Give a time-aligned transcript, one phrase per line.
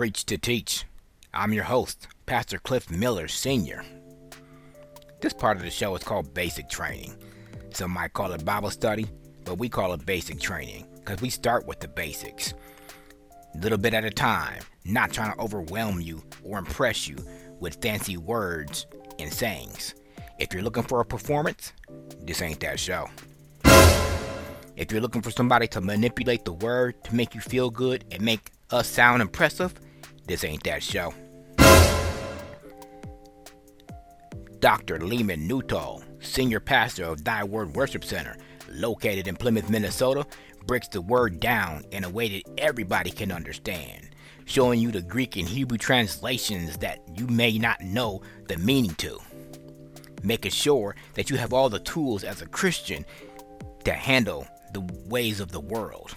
[0.00, 0.86] Preach to Teach.
[1.34, 3.84] I'm your host, Pastor Cliff Miller Sr.
[5.20, 7.14] This part of the show is called Basic Training.
[7.74, 9.04] Some might call it Bible study,
[9.44, 12.54] but we call it basic training because we start with the basics.
[13.56, 17.18] Little bit at a time, not trying to overwhelm you or impress you
[17.58, 18.86] with fancy words
[19.18, 19.94] and sayings.
[20.38, 21.74] If you're looking for a performance,
[22.22, 23.06] this ain't that show.
[24.76, 28.22] If you're looking for somebody to manipulate the word to make you feel good and
[28.22, 29.74] make us sound impressive,
[30.30, 31.12] this ain't that show.
[34.60, 35.00] Dr.
[35.00, 38.36] Leman Nutall, Senior Pastor of Thy Word Worship Center,
[38.68, 40.24] located in Plymouth, Minnesota,
[40.66, 44.10] breaks the word down in a way that everybody can understand,
[44.44, 49.18] showing you the Greek and Hebrew translations that you may not know the meaning to.
[50.22, 53.04] Making sure that you have all the tools as a Christian
[53.84, 56.14] to handle the ways of the world.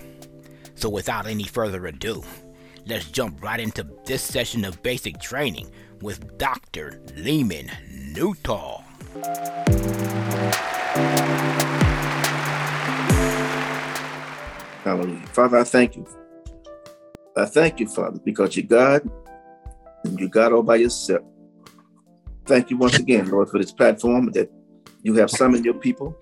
[0.76, 2.24] So, without any further ado,
[2.86, 5.70] let's jump right into this session of basic training
[6.02, 7.02] with Dr.
[7.16, 7.68] Leman
[8.14, 8.84] Nutall.
[14.84, 15.28] Hallelujah.
[15.28, 16.06] Father, I thank you.
[17.38, 19.10] I thank you, Father, because you're God
[20.04, 21.24] and you're God all by yourself.
[22.46, 24.52] Thank you once again, Lord, for this platform that
[25.02, 26.16] you have summoned your people.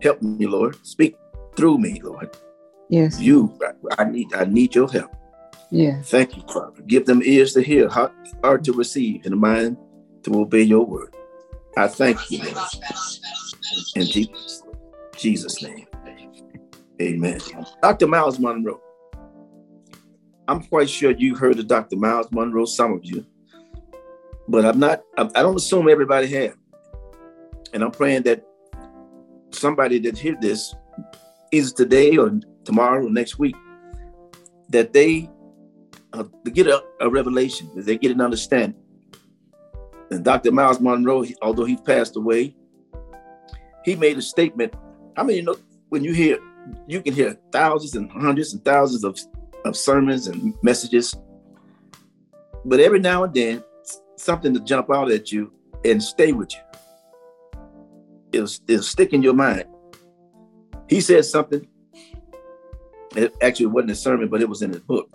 [0.00, 0.76] Help me, Lord.
[0.86, 1.16] Speak
[1.56, 2.30] through me, Lord.
[2.88, 3.20] Yes.
[3.20, 3.58] You,
[3.98, 5.14] I, I need, I need your help.
[5.70, 6.10] Yes.
[6.10, 6.82] Thank you, Father.
[6.86, 9.76] Give them ears to hear, heart, heart to receive, and a mind
[10.24, 11.14] to obey your word.
[11.76, 12.56] I thank you, Lord.
[13.94, 14.62] In Jesus,
[15.16, 15.86] Jesus' name.
[17.00, 17.40] Amen.
[17.82, 18.06] Dr.
[18.08, 18.80] Myles Munroe.
[20.48, 21.96] I'm quite sure you heard of Dr.
[21.96, 23.24] Myles Munroe, some of you,
[24.48, 26.56] but I'm not, I don't assume everybody have.
[27.72, 28.44] And I'm praying that
[29.52, 30.74] somebody that hear this,
[31.52, 32.32] is today or
[32.64, 33.56] tomorrow or next week,
[34.68, 35.28] that they
[36.12, 38.80] uh, to get a, a revelation, they get an understanding.
[40.10, 40.50] And Dr.
[40.50, 42.54] Myles Munroe, although he passed away,
[43.84, 44.74] he made a statement.
[45.16, 45.56] How many know
[45.88, 46.38] when you hear,
[46.86, 49.18] you can hear thousands and hundreds and thousands of,
[49.64, 51.14] of sermons and messages,
[52.64, 53.64] but every now and then,
[54.16, 55.52] something to jump out at you
[55.84, 56.60] and stay with you.
[58.32, 59.64] It'll, it'll stick in your mind.
[60.88, 61.66] He said something.
[63.16, 65.10] It actually wasn't a sermon, but it was in his book.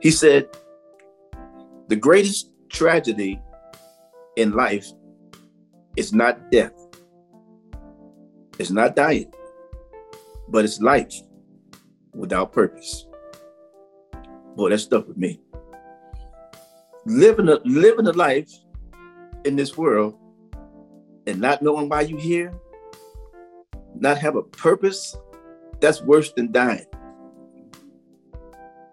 [0.00, 0.48] He said,
[1.88, 3.40] The greatest tragedy
[4.36, 4.86] in life
[5.96, 6.72] is not death,
[8.58, 9.32] it's not dying,
[10.48, 11.14] but it's life
[12.14, 13.06] without purpose.
[14.56, 15.40] Boy, that stuck with me.
[17.06, 18.50] Living a, living a life
[19.44, 20.14] in this world
[21.26, 22.52] and not knowing why you're here,
[23.94, 25.16] not have a purpose,
[25.80, 26.86] that's worse than dying.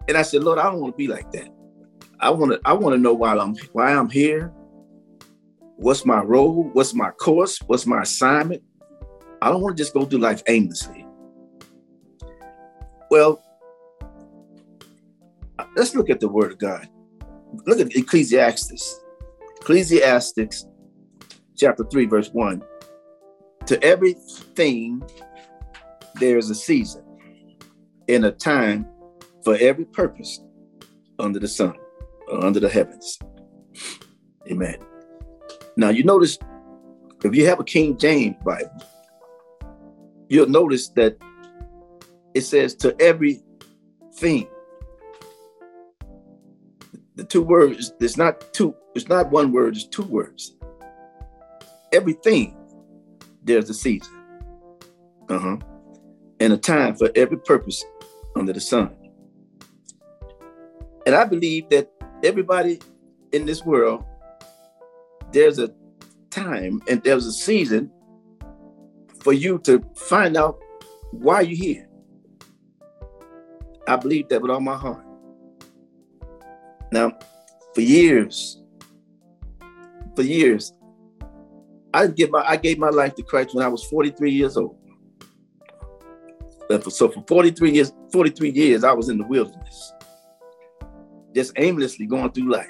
[0.08, 1.48] And I said, Lord, I don't want to be like that.
[2.18, 4.52] I want to I want to know why I'm why I'm here.
[5.76, 6.70] What's my role?
[6.72, 7.58] What's my course?
[7.66, 8.62] What's my assignment?
[9.40, 11.06] I don't want to just go through life aimlessly.
[13.10, 13.40] Well,
[15.76, 16.88] let's look at the word of God.
[17.66, 19.00] Look at Ecclesiastes.
[19.60, 20.66] Ecclesiastes
[21.56, 22.62] chapter 3, verse 1.
[23.66, 25.02] To everything
[26.16, 27.04] there is a season
[28.08, 28.88] and a time
[29.48, 30.40] for every purpose
[31.18, 31.72] under the sun,
[32.30, 33.18] under the heavens.
[34.50, 34.76] Amen.
[35.74, 36.38] Now you notice
[37.24, 38.70] if you have a King James Bible,
[40.28, 41.16] you'll notice that
[42.34, 43.40] it says to every
[44.16, 44.46] thing.
[47.14, 50.58] The two words, it's not two, it's not one word, it's two words.
[51.94, 52.54] Everything,
[53.42, 54.12] there's a season.
[55.30, 55.56] Uh-huh.
[56.38, 57.82] And a time for every purpose
[58.36, 58.97] under the sun.
[61.08, 61.90] And I believe that
[62.22, 62.78] everybody
[63.32, 64.04] in this world,
[65.32, 65.70] there's a
[66.28, 67.90] time and there's a season
[69.20, 70.58] for you to find out
[71.12, 71.88] why you're here.
[73.88, 75.02] I believe that with all my heart.
[76.92, 77.18] Now,
[77.74, 78.62] for years,
[80.14, 80.74] for years,
[81.94, 84.76] I give my I gave my life to Christ when I was 43 years old.
[86.90, 89.94] So for 43 years, 43 years, I was in the wilderness
[91.38, 92.68] just aimlessly going through life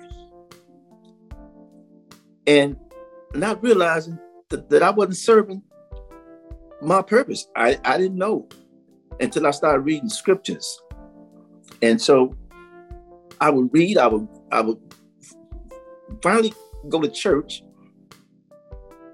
[2.47, 2.77] and
[3.33, 4.19] not realizing
[4.51, 5.63] that, that I wasn't serving
[6.83, 7.49] my purpose.
[7.57, 8.47] I, I didn't know
[9.21, 10.83] until I started reading scriptures.
[11.81, 12.35] And so
[13.41, 14.79] I would read, I would, I would
[16.23, 16.53] finally
[16.91, 17.63] go to church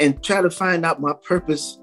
[0.00, 1.78] and try to find out my purpose.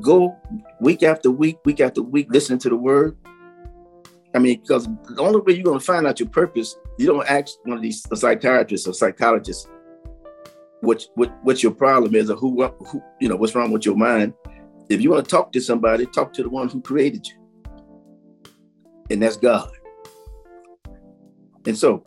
[0.00, 0.36] Go
[0.80, 3.16] week after week, week after week, listening to the word.
[4.34, 7.26] I mean, because the only way you're going to find out your purpose, you don't
[7.28, 9.68] ask one of these psychiatrists or psychologists
[10.82, 13.96] what what what your problem is or who who you know what's wrong with your
[13.96, 14.34] mind.
[14.88, 17.36] If you want to talk to somebody, talk to the one who created you,
[19.08, 19.70] and that's God.
[21.66, 22.04] And so,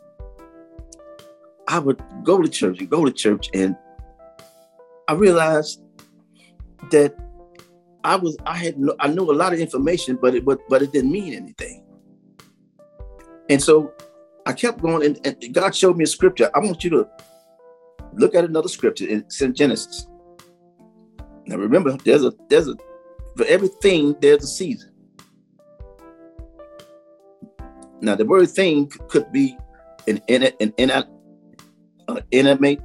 [1.66, 3.74] I would go to church and go to church, and
[5.08, 5.80] I realized
[6.90, 7.16] that
[8.04, 10.92] I was I had I knew a lot of information, but it but but it
[10.92, 11.82] didn't mean anything.
[13.48, 13.92] And so
[14.46, 16.50] I kept going, and, and God showed me a scripture.
[16.54, 17.08] I want you to
[18.14, 19.06] look at another scripture.
[19.06, 20.06] In Genesis.
[21.46, 22.74] Now remember, there's a there's a
[23.36, 24.92] for everything there's a season.
[28.00, 29.56] Now the word thing could be
[30.08, 32.80] an an, an, an uh, inanimate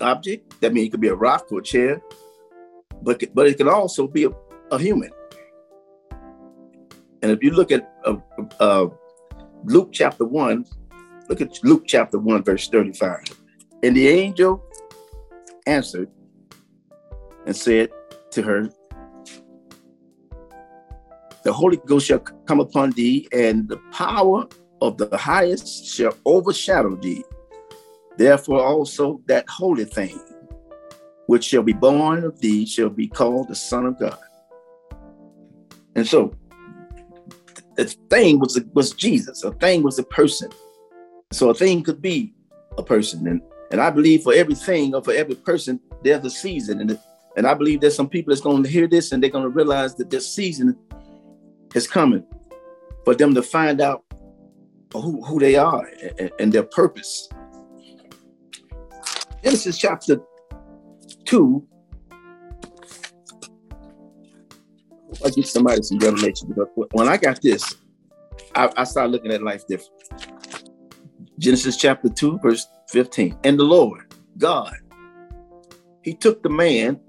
[0.00, 0.60] object.
[0.60, 2.00] That means it could be a rock or a chair,
[3.02, 4.30] but but it can also be a,
[4.70, 5.10] a human.
[7.22, 8.16] And if you look at uh,
[8.60, 8.86] uh,
[9.64, 10.64] Luke chapter 1,
[11.28, 13.24] look at Luke chapter 1, verse 35.
[13.82, 14.64] And the angel
[15.66, 16.08] answered
[17.46, 17.90] and said
[18.30, 18.70] to her,
[21.44, 24.46] The Holy Ghost shall come upon thee, and the power
[24.80, 27.24] of the highest shall overshadow thee.
[28.16, 30.20] Therefore, also that holy thing
[31.26, 34.18] which shall be born of thee shall be called the Son of God.
[35.94, 36.32] And so,
[37.78, 39.44] a thing was was Jesus.
[39.44, 40.50] A thing was a person.
[41.32, 42.34] So a thing could be
[42.76, 43.40] a person, and
[43.70, 46.98] and I believe for everything or for every person there's a season, and
[47.36, 49.48] and I believe there's some people that's going to hear this and they're going to
[49.50, 50.76] realize that this season
[51.72, 52.24] is coming
[53.04, 54.02] for them to find out
[54.92, 55.88] who, who they are
[56.18, 57.28] and, and their purpose.
[59.44, 60.20] Genesis chapter
[61.26, 61.64] 2
[65.24, 67.74] I get somebody some revelation because when I got this,
[68.54, 69.92] I, I started looking at life different.
[71.38, 73.38] Genesis chapter 2, verse 15.
[73.44, 74.76] And the Lord, God,
[76.02, 77.00] he took the man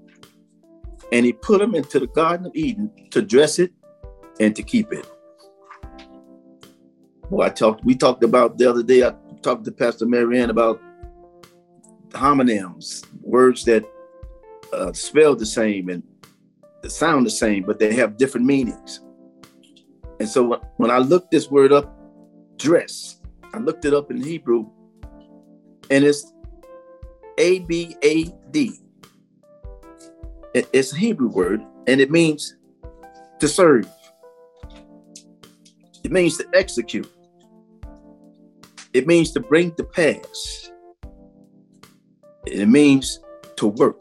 [1.12, 3.72] and he put him into the Garden of Eden to dress it
[4.38, 5.08] and to keep it.
[7.28, 10.80] Well, I talked, we talked about the other day, I talked to Pastor Marianne about
[12.10, 13.84] homonyms, words that
[14.72, 16.02] uh, spell the same and
[16.88, 19.00] sound the same, but they have different meanings.
[20.18, 21.94] And so when I looked this word up,
[22.56, 23.20] dress,
[23.52, 24.70] I looked it up in Hebrew,
[25.90, 26.32] and it's
[27.38, 28.78] A B A D.
[30.54, 32.56] It's a Hebrew word, and it means
[33.38, 33.88] to serve.
[36.02, 37.10] It means to execute.
[38.92, 40.70] It means to bring to pass.
[42.46, 43.20] It means
[43.56, 44.00] to work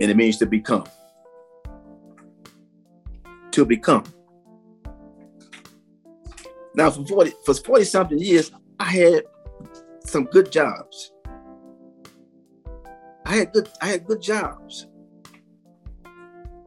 [0.00, 0.84] and it means to become.
[3.52, 4.04] To become.
[6.74, 8.50] Now, for 40, for 40 something years,
[8.80, 9.24] I had
[10.04, 11.12] some good jobs.
[13.26, 14.86] I had good, I had good jobs.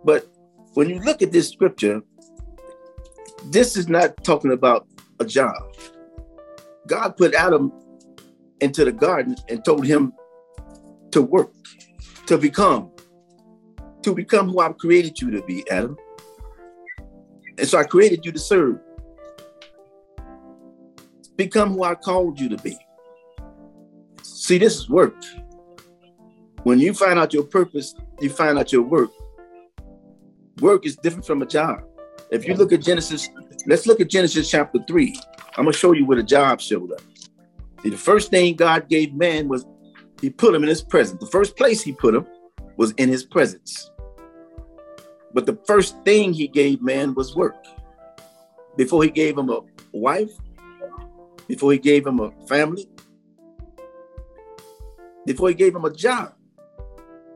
[0.04, 0.28] But
[0.74, 2.02] when you look at this scripture,
[3.46, 4.88] this is not talking about
[5.20, 5.56] a job.
[6.88, 7.72] God put Adam
[8.62, 10.14] into the garden and told him
[11.12, 11.52] to work,
[12.28, 12.92] to become
[14.06, 15.98] to become who I've created you to be, Adam.
[17.58, 18.80] And so I created you to serve.
[21.36, 22.78] Become who I called you to be.
[24.22, 25.16] See, this is work.
[26.64, 29.10] When you find out your purpose, you find out your work.
[30.62, 31.82] Work is different from a job.
[32.30, 33.28] If you look at Genesis,
[33.66, 35.20] let's look at Genesis chapter 3.
[35.58, 37.02] I'm going to show you where the job showed up.
[37.82, 39.66] See, the first thing God gave man was
[40.22, 41.20] he put him in his presence.
[41.20, 42.28] The first place he put him
[42.78, 43.90] was in his presence.
[45.36, 47.62] But the first thing he gave man was work.
[48.78, 49.60] Before he gave him a
[49.92, 50.32] wife,
[51.50, 52.90] before he gave him a family,
[55.26, 56.34] before he gave him a job,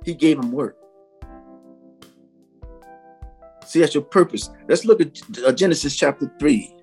[0.05, 0.77] he gave him work.
[3.65, 4.49] See, that's your purpose.
[4.69, 6.73] Let's look at uh, Genesis chapter 3.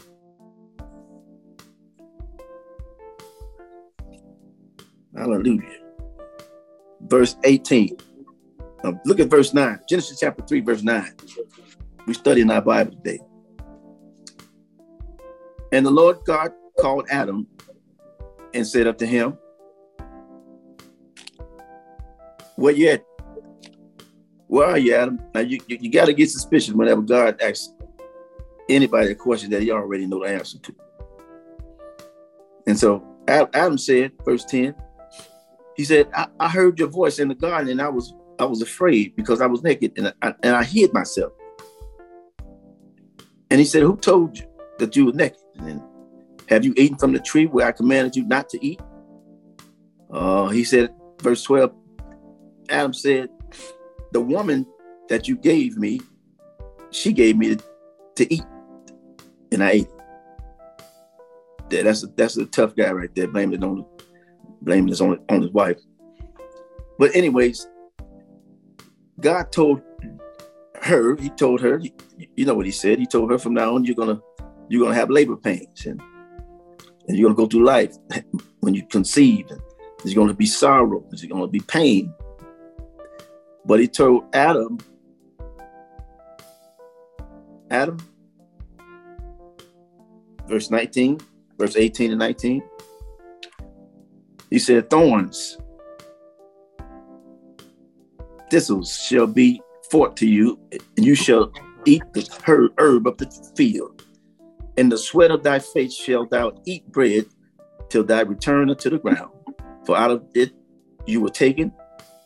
[5.16, 5.80] Hallelujah.
[7.00, 7.96] Verse 18.
[8.84, 11.14] Um, look at verse 9, Genesis chapter 3, verse 9.
[12.06, 13.18] We study in our Bible today.
[15.72, 17.46] And the Lord God called Adam
[18.54, 19.36] and said unto him,
[22.56, 23.04] Where you at?
[24.46, 25.20] Where are you, Adam?
[25.34, 27.74] Now you, you, you got to get suspicious whenever God asks
[28.68, 30.74] anybody a question that he already know the answer to.
[32.66, 34.74] And so Adam said, verse 10,
[35.76, 38.62] he said, I, I heard your voice in the garden and I was I was
[38.62, 41.32] afraid because I was naked and I, and I hid myself.
[43.50, 44.46] And he said, Who told you
[44.78, 45.40] that you were naked?
[45.58, 45.82] And
[46.48, 48.80] have you eaten from the tree where I commanded you not to eat?
[50.10, 51.72] Uh, he said, verse 12,
[52.68, 53.28] Adam said,
[54.12, 54.66] The woman
[55.08, 56.00] that you gave me,
[56.90, 57.56] she gave me
[58.16, 58.44] to, eat,
[59.52, 59.88] and I ate.
[61.70, 63.84] Yeah, that's a, that's a tough guy right there, blaming it on
[64.62, 65.78] blaming it on, on his wife.
[66.98, 67.68] But anyways,
[69.20, 69.82] God told
[70.82, 71.80] her, he told her,
[72.36, 72.98] you know what he said.
[72.98, 74.20] He told her from now on, you're gonna
[74.68, 76.00] you're gonna have labor pains and
[77.08, 77.94] and you're gonna go through life
[78.60, 79.46] when you conceive.
[79.50, 79.60] And
[79.98, 82.12] there's gonna be sorrow, there's gonna be pain.
[83.64, 84.78] But he told Adam,
[87.70, 87.98] Adam,
[90.46, 91.20] verse 19,
[91.58, 92.62] verse 18 and 19.
[94.50, 95.58] He said, Thorns,
[98.50, 99.60] thistles shall be
[99.90, 101.52] forth to you, and you shall
[101.84, 104.04] eat the herb of the field.
[104.76, 107.26] In the sweat of thy face shalt thou eat bread
[107.88, 109.30] till thy return unto the ground.
[109.84, 110.52] For out of it
[111.06, 111.72] you were taken,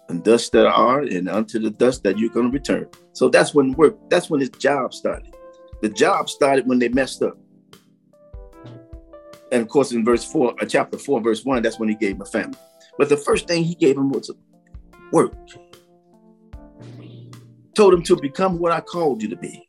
[0.08, 2.88] and dust that are, and unto the dust that you're going to return.
[3.12, 5.34] So that's when work, that's when his job started.
[5.82, 7.38] The job started when they messed up.
[9.52, 12.16] And of course, in verse four, uh, chapter four, verse one, that's when he gave
[12.16, 12.58] him a family.
[12.98, 14.30] But the first thing he gave him was
[15.12, 15.34] work.
[17.80, 19.66] Told him to become what I called you to be.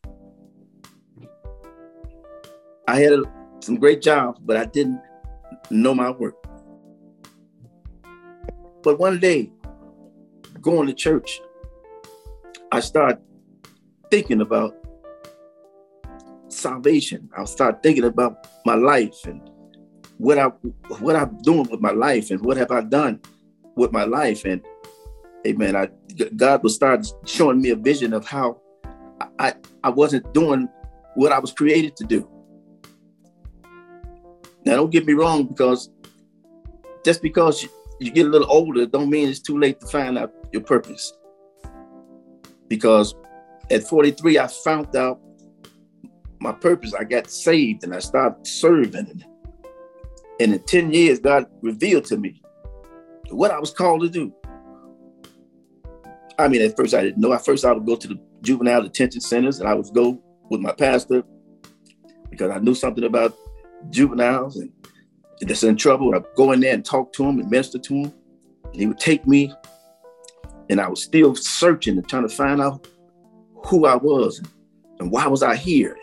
[2.86, 3.24] I had a,
[3.62, 5.00] some great jobs, but I didn't
[5.70, 6.36] know my work.
[8.84, 9.54] But one day,
[10.60, 11.40] going to church,
[12.74, 13.20] I started
[14.10, 14.76] thinking about
[16.50, 17.30] salvation.
[17.38, 19.40] I started thinking about my life and
[20.18, 20.48] what I
[21.00, 23.22] what I'm doing with my life and what have I done
[23.78, 24.44] with my life.
[24.44, 24.62] And
[25.46, 25.76] amen.
[25.76, 25.90] I
[26.36, 28.62] God will start showing me a vision of how
[29.40, 30.68] I I wasn't doing
[31.16, 32.30] what I was created to do.
[34.66, 35.90] Now, don't get me wrong, because
[37.04, 37.70] just because you,
[38.00, 41.14] you get a little older, don't mean it's too late to find out your purpose.
[42.68, 43.16] Because
[43.72, 45.20] at 43, I found out
[46.40, 46.94] my purpose.
[46.94, 49.24] I got saved and I started serving.
[50.40, 52.42] And in 10 years, God revealed to me
[53.30, 54.34] what I was called to do.
[56.42, 57.34] I mean, at first I didn't know.
[57.34, 60.62] At first I would go to the juvenile detention centers and I would go with
[60.62, 61.24] my pastor
[62.30, 63.36] because I knew something about
[63.90, 64.72] juveniles and
[65.42, 66.14] that's in trouble.
[66.14, 68.14] I'd go in there and talk to him and minister to him.
[68.66, 69.54] And he would take me,
[70.70, 72.88] and I was still searching and trying to find out
[73.66, 74.42] who I was
[75.00, 75.98] and, why was I here.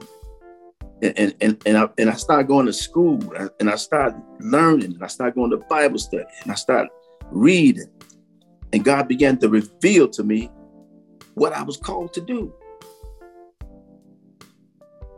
[1.02, 3.20] And, and, and, and, I, and I started going to school
[3.60, 6.90] and I started learning and I started going to Bible study and I started
[7.30, 7.88] reading.
[8.72, 10.50] And God began to reveal to me
[11.34, 12.52] what I was called to do.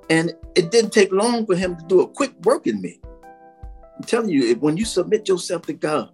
[0.08, 3.00] And it didn't take long for him to do a quick work in me.
[3.96, 6.10] I'm telling you, when you submit yourself to God,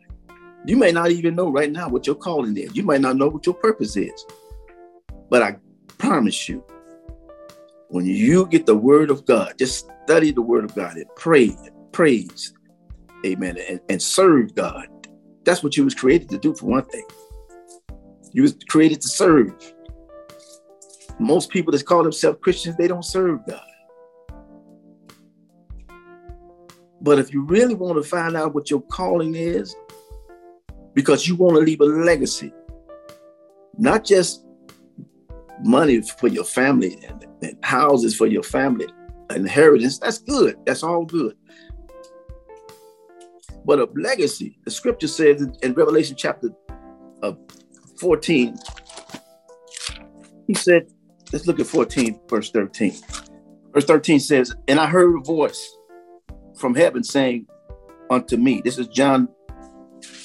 [0.67, 2.75] you may not even know right now what your calling is.
[2.75, 4.27] You might not know what your purpose is.
[5.31, 5.57] But I
[5.99, 6.65] promise you,
[7.89, 11.57] when you get the word of God, just study the word of God and pray,
[11.93, 12.53] praise,
[13.25, 14.89] amen, and, and serve God.
[15.45, 17.05] That's what you was created to do for one thing.
[18.37, 19.55] You was created to serve.
[21.19, 23.65] Most people that call themselves Christians, they don't serve God.
[27.01, 29.75] But if you really want to find out what your calling is,
[30.93, 32.53] because you want to leave a legacy,
[33.79, 34.45] not just
[35.65, 38.87] money for your family and, and houses for your family,
[39.35, 40.57] inheritance, that's good.
[40.67, 41.39] That's all good.
[43.65, 46.51] But a legacy, the scripture says in Revelation chapter
[47.23, 47.33] uh,
[47.99, 48.57] 14,
[50.47, 50.87] he said,
[51.33, 52.95] let's look at 14, verse 13.
[53.73, 55.77] Verse 13 says, And I heard a voice
[56.59, 57.47] from heaven saying
[58.11, 59.29] unto me, this is John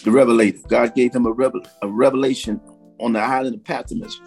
[0.03, 0.59] the Revelator.
[0.67, 2.59] God gave him a, revel- a revelation
[2.99, 4.19] on the island of Patmos.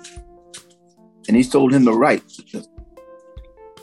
[1.29, 2.23] And he told him to write.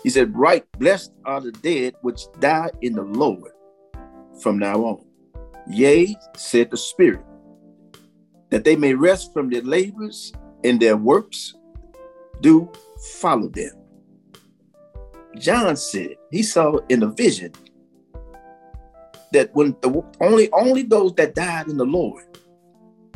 [0.03, 3.51] He said, Write, blessed are the dead which die in the Lord
[4.41, 5.05] from now on.
[5.67, 7.23] Yea, said the Spirit,
[8.51, 10.31] that they may rest from their labors
[10.63, 11.55] and their works
[12.41, 12.69] do
[13.19, 13.71] follow them.
[15.37, 17.53] John said he saw in a vision
[19.31, 22.23] that when the only only those that died in the Lord,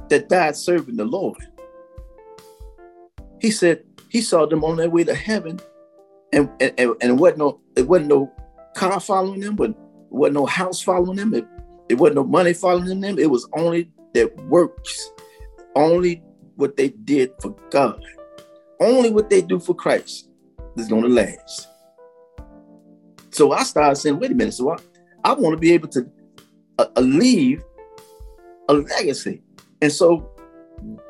[0.10, 1.46] that died serving the Lord,
[3.40, 5.60] he said he saw them on their way to heaven,
[6.32, 8.32] and and, and it wasn't no it wasn't no
[8.76, 9.76] car following them, but it
[10.10, 11.46] wasn't no house following them, it,
[11.90, 13.20] it wasn't no money following them.
[13.20, 15.12] It was only their works,
[15.76, 16.24] only
[16.56, 18.04] what they did for God,
[18.80, 20.30] only what they do for Christ
[20.78, 21.68] is going to last.
[23.32, 24.54] So I started saying, wait a minute.
[24.54, 24.78] So I,
[25.24, 26.10] I want to be able to
[26.80, 27.64] uh, uh, leave
[28.70, 29.42] a legacy.
[29.82, 30.32] And so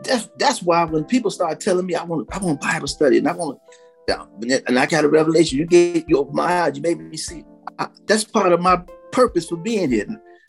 [0.04, 3.28] that's that's why when people start telling me I want I want Bible study and
[3.28, 3.60] I want
[4.08, 7.44] and I got a revelation, you get you open my eyes, you made me see.
[7.80, 8.82] I, that's part of my
[9.12, 10.08] purpose for being here.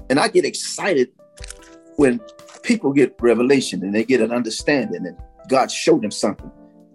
[0.08, 1.08] And I get excited
[1.96, 2.20] when
[2.62, 5.16] people get revelation and they get an understanding and
[5.48, 6.50] God showed them something.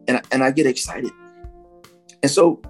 [0.08, 1.12] And I, and I get excited.
[2.24, 2.62] And so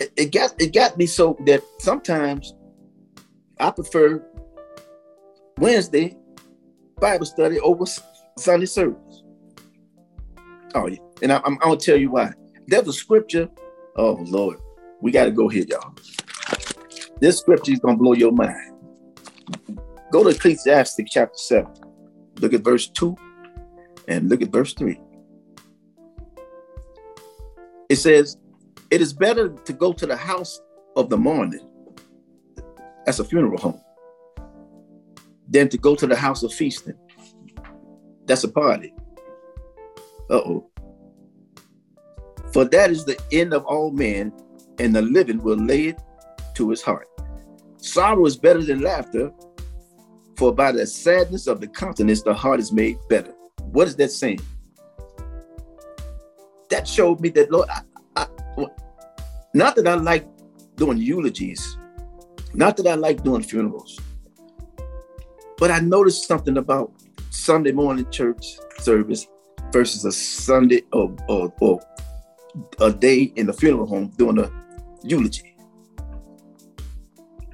[0.00, 2.54] it, it got it got me so that sometimes
[3.58, 4.22] I prefer
[5.58, 6.16] Wednesday
[7.00, 7.84] Bible study over
[8.38, 9.22] Sunday service.
[10.74, 10.98] Oh, yeah.
[11.22, 12.32] And I, am gonna tell you why.
[12.66, 13.48] There's a scripture.
[13.96, 14.58] Oh Lord,
[15.00, 15.94] we got to go here, y'all.
[17.20, 18.72] This scripture is gonna blow your mind.
[20.14, 21.72] Go to Ecclesiastes chapter seven.
[22.38, 23.16] Look at verse two,
[24.06, 25.00] and look at verse three.
[27.88, 28.36] It says,
[28.92, 30.60] "It is better to go to the house
[30.94, 31.66] of the mourning.
[33.04, 33.80] That's a funeral home."
[35.48, 36.98] than to go to the house of feasting.
[38.24, 38.94] That's a party.
[40.30, 40.70] Uh oh.
[42.52, 44.32] For that is the end of all men,
[44.78, 45.98] and the living will lay it
[46.54, 47.08] to his heart.
[47.78, 49.32] Sorrow is better than laughter,
[50.36, 53.34] for by the sadness of the countenance, the heart is made better.
[53.62, 54.40] What is that saying?
[56.70, 57.82] That showed me that, Lord, I,
[58.16, 58.26] I,
[59.52, 60.26] not that I like
[60.76, 61.76] doing eulogies,
[62.52, 63.98] not that I like doing funerals,
[65.58, 66.92] but I noticed something about
[67.30, 69.26] Sunday morning church service
[69.72, 71.80] versus a Sunday or, or, or
[72.80, 74.50] a day in the funeral home doing a
[75.02, 75.56] eulogy.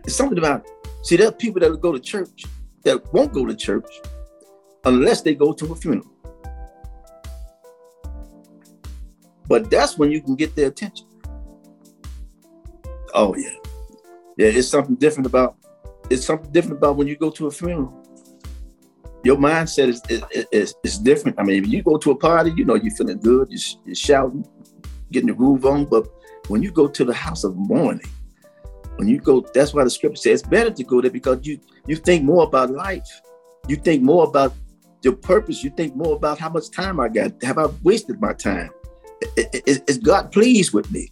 [0.04, 0.66] It's something about,
[1.02, 2.44] see, there are people that go to church
[2.84, 3.90] that won't go to church
[4.84, 6.10] unless they go to a funeral.
[9.48, 11.06] But that's when you can get their attention.
[13.14, 13.50] Oh, yeah.
[14.36, 15.56] Yeah, it's something different about
[16.10, 17.96] it's something different about when you go to a funeral.
[19.22, 21.38] Your mindset is, is, is, is different.
[21.38, 23.94] I mean, if you go to a party, you know, you're feeling good, you're, you're
[23.94, 24.44] shouting,
[25.12, 25.84] getting the groove on.
[25.84, 26.08] But
[26.48, 28.06] when you go to the house of mourning,
[29.00, 31.58] when you go, that's why the scripture says it's better to go there because you
[31.86, 33.08] you think more about life.
[33.66, 34.52] You think more about
[35.02, 35.64] your purpose.
[35.64, 37.42] You think more about how much time I got.
[37.42, 38.68] Have I wasted my time?
[39.38, 41.10] Is, is God pleased with me?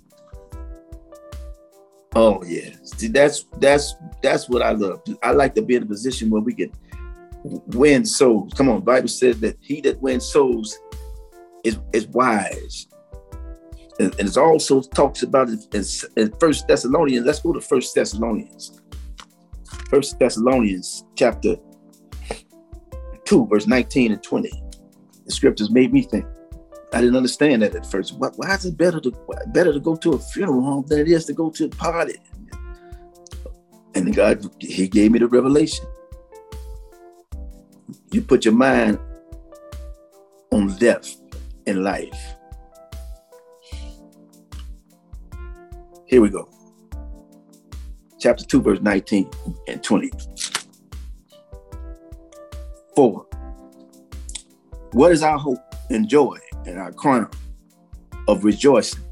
[2.15, 5.01] Oh yeah, see that's that's that's what I love.
[5.23, 6.71] I like to be in a position where we can
[7.69, 8.53] win souls.
[8.53, 10.79] Come on, Bible says that he that wins souls
[11.65, 12.87] is is wise,
[13.99, 15.85] and, and it also talks about it in,
[16.23, 17.27] in First Thessalonians.
[17.27, 18.81] Let's go to First Thessalonians.
[19.91, 21.57] First Thessalonians chapter
[23.25, 24.53] two, verse nineteen and twenty.
[25.25, 26.25] The scriptures made me think.
[26.93, 28.17] I didn't understand that at first.
[28.17, 29.11] Why, why is it better to
[29.49, 32.17] better to go to a funeral home than it is to go to a party?
[33.95, 35.87] And God, He gave me the revelation.
[38.11, 38.99] You put your mind
[40.51, 41.15] on death
[41.67, 42.35] and life.
[46.09, 46.49] Here we go.
[48.19, 49.31] Chapter 2, verse 19
[49.69, 50.11] and 20.
[52.97, 53.27] Four.
[54.93, 55.59] What is our hope
[55.91, 57.31] and joy and our crown
[58.29, 59.03] of rejoicing.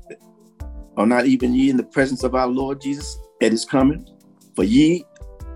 [0.97, 4.09] Are not even ye in the presence of our Lord Jesus at his coming?
[4.55, 5.05] For ye,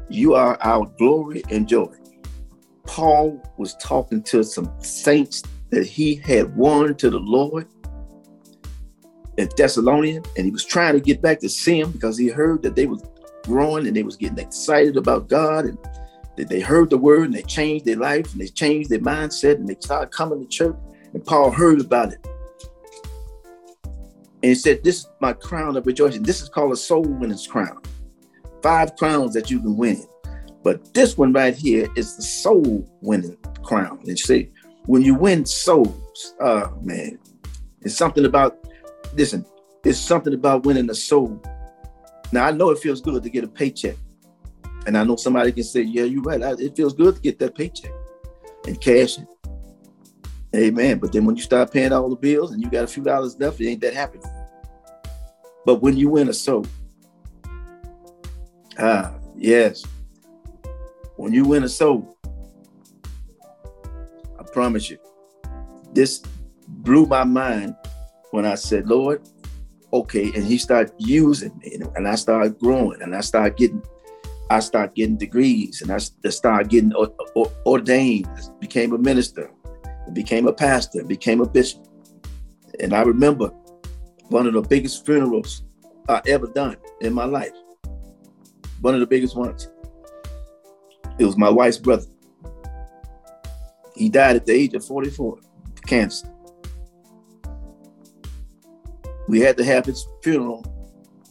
[0.09, 1.95] you are our glory and joy.
[2.87, 7.69] Paul was talking to some saints that he had won to the Lord
[9.49, 12.77] Thessalonian, and he was trying to get back to see them because he heard that
[12.77, 13.03] they was
[13.45, 15.79] growing and they was getting excited about God and
[16.37, 19.57] that they heard the word and they changed their life and they changed their mindset
[19.57, 20.77] and they started coming to church
[21.13, 22.27] and Paul heard about it.
[24.43, 26.23] And he said, This is my crown of rejoicing.
[26.23, 27.81] This is called a soul winning's crown.
[28.63, 30.05] Five crowns that you can win.
[30.63, 33.99] But this one right here is the soul winning crown.
[34.01, 34.51] And you see,
[34.87, 37.19] when you win souls, oh man,
[37.83, 38.59] it's something about,
[39.15, 39.45] listen,
[39.85, 41.43] it's something about winning a soul.
[42.33, 43.97] Now I know it feels good to get a paycheck.
[44.87, 46.41] And I know somebody can say, yeah, you're right.
[46.59, 47.93] It feels good to get that paycheck
[48.67, 49.27] and cash it.
[50.55, 50.99] Amen.
[50.99, 53.39] But then when you start paying all the bills and you got a few dollars
[53.39, 54.21] left, it ain't that happy.
[55.65, 56.67] But when you win a soul,
[58.79, 59.85] ah, yes.
[61.17, 62.17] When you win a soul,
[64.39, 64.99] I promise you,
[65.93, 66.23] this
[66.67, 67.77] blew my mind
[68.31, 69.29] when I said, Lord,
[69.93, 70.33] okay.
[70.35, 73.83] And he started using me and I started growing and I started getting,
[74.51, 76.93] I started getting degrees and I started getting
[77.67, 78.29] ordained,
[78.61, 79.51] became a minister
[80.13, 81.87] became a pastor, became a bishop.
[82.81, 83.49] And I remember
[84.29, 85.65] one of the biggest funerals
[86.09, 87.53] I ever done in my life.
[88.81, 89.69] one of the biggest ones.
[91.19, 92.07] It was my wife's brother.
[93.95, 95.39] He died at the age of 44,
[95.87, 96.27] cancer.
[99.31, 100.65] We had to have his funeral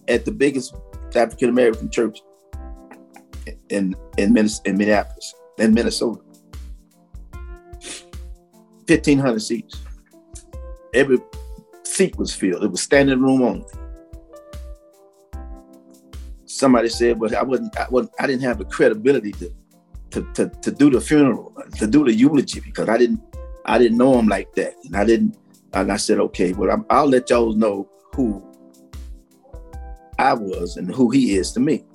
[0.08, 0.74] at the biggest
[1.14, 2.20] African American church
[3.68, 6.22] in in, in Minneapolis, in Minnesota.
[8.88, 9.82] 1,500 seats.
[10.94, 11.20] Every
[11.84, 12.64] seat was filled.
[12.64, 13.66] It was standing room only.
[16.46, 17.78] Somebody said, "But I wasn't.
[17.78, 18.14] I wasn't.
[18.18, 19.52] I didn't have the credibility to,
[20.12, 23.20] to, to, to do the funeral, to do the eulogy because I didn't.
[23.66, 25.36] I didn't know him like that, and I didn't.
[25.74, 28.44] And I said, okay, well, i will let y'all know who
[30.18, 31.86] I was and who he is to me.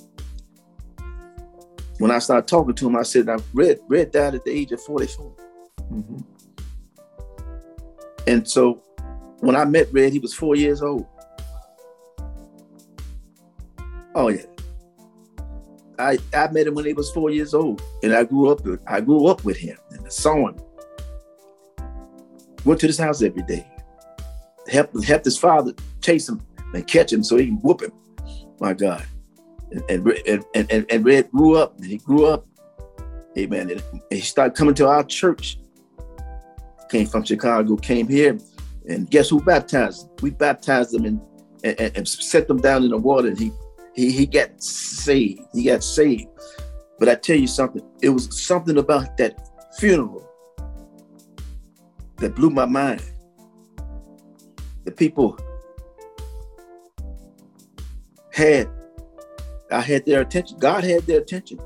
[1.98, 4.72] When I started talking to him, I said, I Red, Red died at the age
[4.72, 5.32] of 44.
[5.92, 6.18] Mm-hmm.
[8.26, 8.82] And so
[9.40, 11.06] when I met Red, he was four years old.
[14.14, 14.46] Oh yeah.
[15.98, 18.80] I, I met him when he was four years old, and I grew up with
[18.86, 20.56] I grew up with him and I saw him.
[22.64, 23.66] Went to his house every day.
[24.70, 26.40] Helped helped his father chase him
[26.72, 27.92] and catch him so he can whoop him.
[28.60, 29.04] My God.
[29.70, 32.46] And and and, and, and Red grew up and he grew up.
[33.36, 33.70] Amen.
[33.70, 35.58] And he started coming to our church.
[36.90, 38.38] Came from Chicago, came here,
[38.88, 40.04] and guess who baptized?
[40.04, 40.10] Him?
[40.22, 41.20] We baptized him and,
[41.64, 43.28] and, and set them down in the water.
[43.28, 43.50] And he
[43.94, 45.40] he he got saved.
[45.52, 46.28] He got saved.
[46.98, 49.48] But I tell you something, it was something about that
[49.78, 50.28] funeral
[52.18, 53.02] that blew my mind.
[54.84, 55.38] The people
[58.32, 58.68] had,
[59.70, 60.58] I had their attention.
[60.58, 61.58] God had their attention.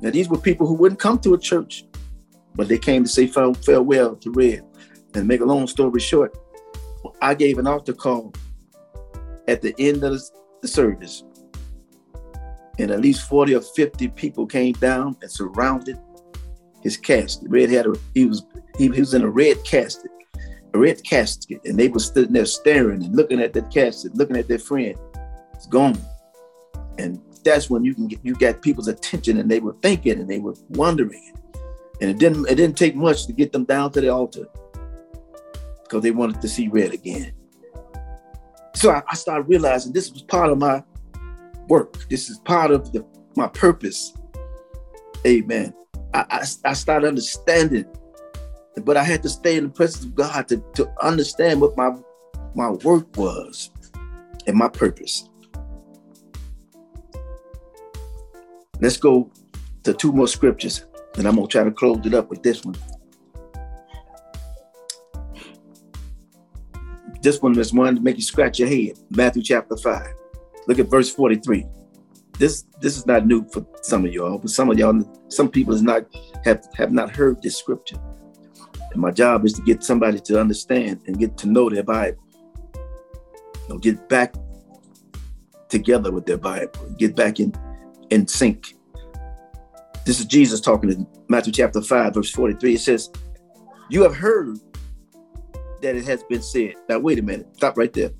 [0.00, 1.84] Now these were people who wouldn't come to a church,
[2.54, 4.64] but they came to say farewell to Red.
[5.14, 6.36] And make a long story short,
[7.20, 8.32] I gave an altar call
[9.48, 10.20] at the end of
[10.62, 11.24] the service
[12.80, 15.98] and at least 40 or 50 people came down and surrounded
[16.82, 17.48] his casket.
[17.50, 18.44] Red had a he was
[18.76, 20.10] he, he was in a red casket,
[20.74, 24.36] a red casket, and they were sitting there staring and looking at that casket, looking
[24.36, 24.96] at their friend.
[25.54, 25.98] It's gone.
[26.98, 30.28] And that's when you can get you got people's attention and they were thinking and
[30.28, 31.32] they were wondering.
[32.00, 34.46] And it didn't it didn't take much to get them down to the altar
[35.82, 37.32] because they wanted to see red again.
[38.74, 40.82] So I, I started realizing this was part of my
[41.68, 42.08] work.
[42.08, 43.04] This is part of the,
[43.36, 44.14] my purpose.
[45.26, 45.74] Amen.
[46.12, 47.84] I, I, started understanding,
[48.84, 51.96] but I had to stay in the presence of God to, to understand what my,
[52.54, 53.70] my work was
[54.46, 55.28] and my purpose.
[58.80, 59.30] Let's go
[59.84, 60.84] to two more scriptures,
[61.16, 62.76] and I'm to try to close it up with this one.
[67.22, 68.98] This one is one to make you scratch your head.
[69.10, 70.06] Matthew chapter 5.
[70.66, 71.66] Look at verse 43.
[72.40, 74.98] This this is not new for some of y'all, but some of y'all,
[75.28, 76.06] some people is not
[76.42, 77.98] have have not heard this scripture.
[78.92, 82.18] And my job is to get somebody to understand and get to know their Bible.
[82.74, 84.34] You know, get back
[85.68, 87.52] together with their Bible, get back in
[88.08, 88.74] in sync.
[90.06, 92.74] This is Jesus talking in Matthew chapter 5, verse 43.
[92.74, 93.10] It says,
[93.90, 94.58] You have heard
[95.82, 96.72] that it has been said.
[96.88, 97.54] Now, wait a minute.
[97.54, 98.12] Stop right there.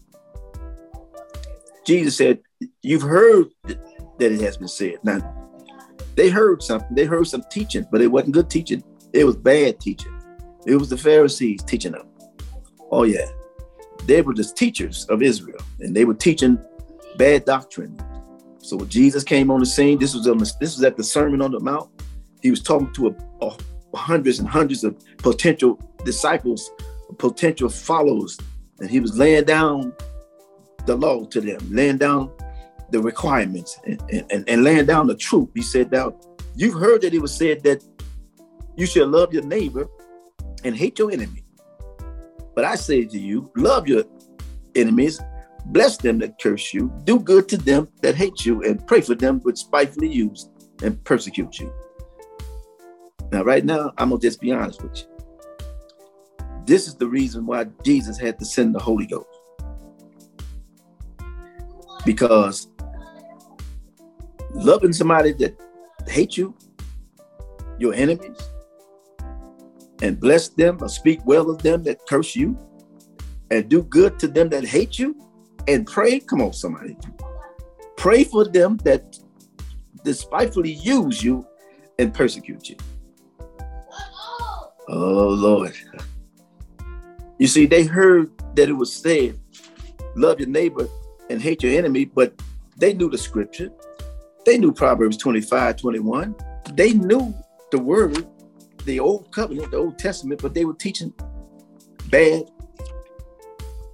[1.87, 2.41] Jesus said,
[2.83, 3.47] You've heard
[4.21, 4.99] that it has been said.
[5.03, 5.35] Now,
[6.15, 8.83] they heard something, they heard some teaching, but it wasn't good teaching.
[9.13, 10.17] It was bad teaching.
[10.67, 12.07] It was the Pharisees teaching them.
[12.91, 13.27] Oh, yeah.
[14.05, 16.59] They were just teachers of Israel, and they were teaching
[17.17, 17.99] bad doctrine.
[18.59, 20.25] So when Jesus came on the scene, this was
[20.59, 21.91] this was at the Sermon on the Mount.
[22.43, 23.57] He was talking to a, a
[23.97, 26.71] hundreds and hundreds of potential disciples,
[27.19, 28.39] potential followers,
[28.81, 29.93] and he was laying down
[30.87, 32.31] the law to them, laying down
[32.91, 35.49] the requirements and, and, and laying down the truth.
[35.55, 36.15] He said, Now,
[36.55, 37.83] you've heard that it was said that
[38.77, 39.89] you should love your neighbor
[40.65, 41.45] and hate your enemy.
[42.55, 44.05] But I say to you, love your
[44.75, 45.21] enemies,
[45.67, 49.15] bless them that curse you, do good to them that hate you, and pray for
[49.15, 50.49] them which spitefully use
[50.83, 51.73] and persecute you.
[53.33, 56.47] Now, right now, I'm gonna just be honest with you.
[56.65, 59.27] This is the reason why Jesus had to send the Holy Ghost
[62.05, 62.69] because
[64.53, 65.59] loving somebody that
[66.07, 66.55] hate you,
[67.79, 68.39] your enemies,
[70.03, 72.57] and bless them or speak well of them that curse you,
[73.51, 75.17] and do good to them that hate you,
[75.69, 76.21] and pray.
[76.21, 76.97] Come on, somebody.
[77.97, 79.19] Pray for them that
[80.05, 81.47] despitefully use you
[81.99, 82.77] and persecute you.
[84.89, 85.75] Oh, Lord.
[87.39, 89.39] You see, they heard that it was said,
[90.17, 90.89] love your neighbor
[91.29, 92.35] and hate your enemy, but
[92.77, 93.71] they knew the scripture.
[94.45, 96.35] They knew Proverbs 25, 21.
[96.75, 97.35] They knew
[97.71, 98.27] the word,
[98.85, 101.13] the old covenant, the Old Testament, but they were teaching
[102.09, 102.51] bad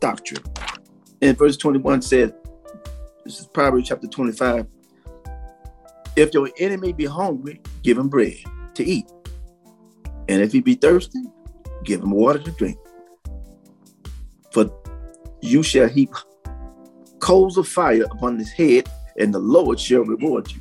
[0.00, 0.42] doctrine.
[1.20, 2.34] And verse 21 said,
[3.24, 4.66] this is Proverbs chapter 25.
[6.14, 8.36] If your enemy be hungry, give him bread
[8.74, 9.06] to eat.
[10.28, 11.22] And if he be thirsty,
[11.84, 12.78] give him water to drink.
[14.52, 14.70] For
[15.42, 16.10] you shall heap
[17.18, 20.60] coals of fire upon his head, and the Lord shall reward you.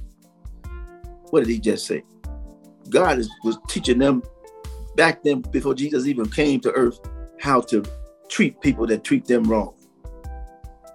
[1.30, 2.04] What did he just say?
[2.90, 4.24] God is, was teaching them
[4.96, 7.00] back then, before Jesus even came to earth,
[7.40, 7.84] how to
[8.30, 9.74] treat people that treat them wrong.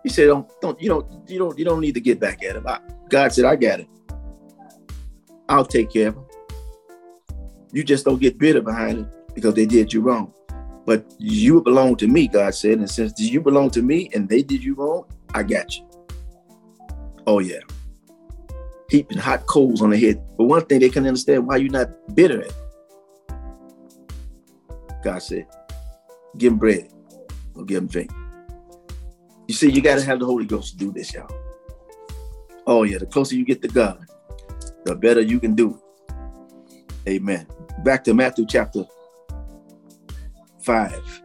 [0.02, 2.56] He said, "Don't, don't, you don't, you don't, you don't need to get back at
[2.56, 3.88] him." I, God said, "I got it.
[5.48, 6.24] I'll take care of him.
[7.72, 10.32] You just don't get bitter behind it because they did you wrong.
[10.86, 14.42] But you belong to me," God said, and since you belong to me and they
[14.42, 15.89] did you wrong, I got you.
[17.26, 17.60] Oh yeah,
[18.88, 20.22] heaping hot coals on the head.
[20.36, 22.52] But one thing they can understand why you're not bitter at.
[25.04, 25.46] God said,
[26.36, 26.92] "Give him bread,
[27.54, 28.10] or give him drink."
[29.48, 31.28] You see, you got to have the Holy Ghost to do this, y'all.
[32.68, 34.06] Oh, yeah, the closer you get to God,
[34.84, 35.76] the better you can do
[37.06, 37.08] it.
[37.08, 37.48] Amen.
[37.82, 38.84] Back to Matthew chapter
[40.60, 41.22] 5.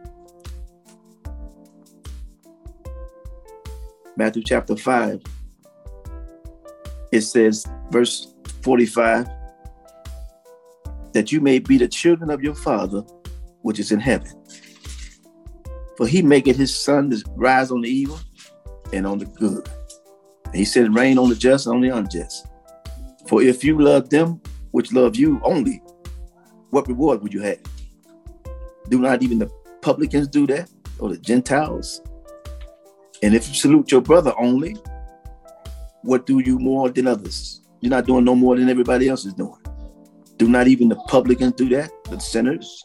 [4.16, 5.22] Matthew chapter 5.
[7.12, 9.28] It says, verse 45,
[11.12, 13.02] that you may be the children of your Father
[13.62, 14.32] which is in heaven.
[15.96, 18.18] For he maketh his sun to rise on the evil
[18.92, 19.68] and on the good.
[20.44, 22.46] And he said, rain on the just and on the unjust.
[23.28, 24.40] For if you love them
[24.72, 25.82] which love you only,
[26.70, 27.58] what reward would you have?
[28.88, 32.02] Do not even the publicans do that, or the Gentiles?
[33.22, 34.76] And if you salute your brother only,
[36.06, 37.62] what do you more than others?
[37.80, 39.60] You're not doing no more than everybody else is doing.
[40.36, 42.82] Do not even the publicans do that, the sinners?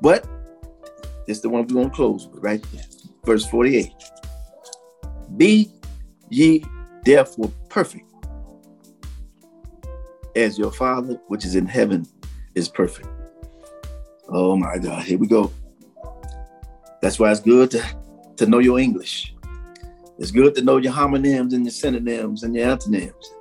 [0.00, 0.24] But
[1.26, 2.82] this is the one we're going to close with right here.
[3.24, 3.92] Verse 48.
[5.36, 5.70] Be
[6.30, 6.64] ye
[7.04, 8.04] therefore perfect,
[10.36, 12.06] as your Father which is in heaven
[12.54, 13.08] is perfect.
[14.28, 15.52] Oh my God, here we go.
[17.02, 17.84] That's why it's good to,
[18.36, 19.33] to know your English.
[20.18, 23.32] It's good to know your homonyms and your synonyms and your antonyms.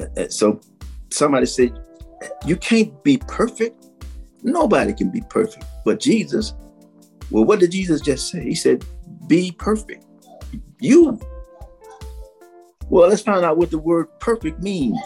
[0.00, 0.60] Uh, uh, so
[1.10, 1.78] somebody said,
[2.46, 3.86] You can't be perfect.
[4.42, 5.64] Nobody can be perfect.
[5.84, 6.54] But Jesus
[7.32, 8.44] well, what did Jesus just say?
[8.44, 8.84] He said,
[9.26, 10.04] Be perfect.
[10.80, 11.18] You.
[12.90, 14.98] Well, let's find out what the word perfect means.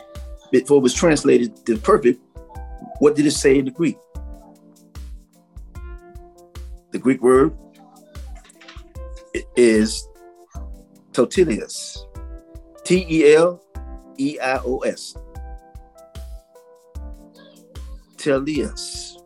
[0.50, 2.20] Before it was translated to perfect,
[2.98, 3.96] what did it say in the Greek?
[6.90, 7.56] The Greek word
[9.54, 10.08] is
[11.16, 12.06] totilios.
[12.84, 13.62] T E L
[14.18, 15.16] E I O S.
[18.16, 19.22] Telios.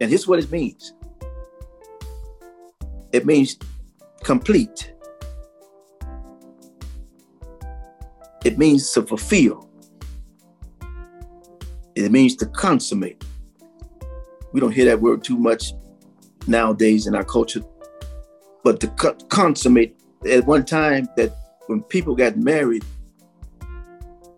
[0.00, 0.94] And here's what it means
[3.12, 3.58] it means
[4.22, 4.94] complete.
[8.44, 9.68] It means to fulfill.
[11.94, 13.24] It means to consummate.
[14.52, 15.72] We don't hear that word too much
[16.46, 17.62] nowadays in our culture,
[18.64, 18.88] but to
[19.28, 19.96] consummate
[20.28, 21.34] at one time that
[21.66, 22.84] when people got married,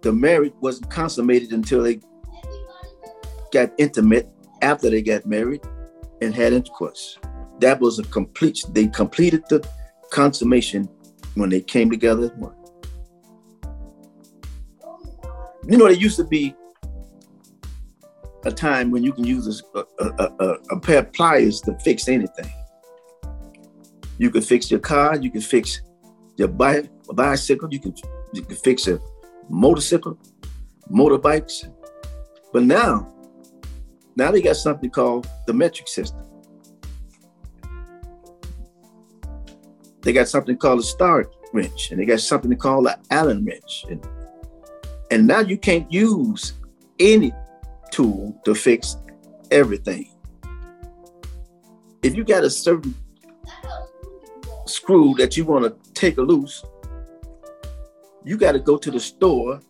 [0.03, 2.01] the marriage wasn't consummated until they
[3.53, 4.29] got intimate
[4.63, 5.61] after they got married
[6.21, 7.19] and had intercourse
[7.61, 9.67] that was a complete, they completed the
[10.11, 10.89] consummation
[11.35, 12.55] when they came together as one.
[15.67, 16.55] You know, there used to be
[18.45, 22.09] a time when you can use a, a, a, a pair of pliers to fix
[22.09, 22.51] anything.
[24.19, 25.83] You can fix your car, you can fix
[26.37, 27.95] your bike, bicycle, you can
[28.33, 29.01] you can fix a
[29.49, 30.19] motorcycle,
[30.91, 31.71] motorbikes.
[32.53, 33.13] But now,
[34.17, 36.25] now they got something called the metric system.
[40.03, 43.87] They got something called a star wrench, and they got something called an Allen wrench.
[43.91, 44.07] And,
[45.11, 46.53] and now you can't use
[46.99, 47.33] any
[47.91, 48.97] tool to fix
[49.51, 50.11] everything.
[52.03, 52.95] If you got a certain
[54.67, 56.65] screw that you want to take loose,
[58.25, 59.61] you got to go to the store.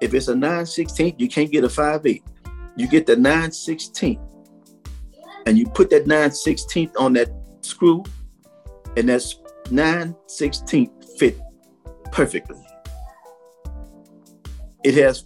[0.00, 2.22] If it's a 9 16 you can't get a 5 8
[2.76, 4.20] You get the 9 16
[5.46, 7.30] and you put that 9 16 on that
[7.62, 8.04] screw,
[8.96, 11.40] and that's 9 16 fit
[12.12, 12.60] perfectly.
[14.84, 15.22] It has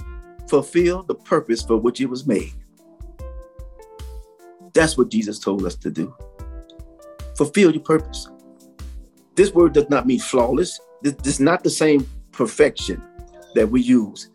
[0.48, 2.52] fulfilled the purpose for which it was made.
[4.74, 6.14] That's what Jesus told us to do.
[7.36, 8.28] Fulfill your purpose.
[9.40, 10.78] This word does not mean flawless.
[11.00, 13.02] This, this is not the same perfection
[13.54, 14.28] that we use.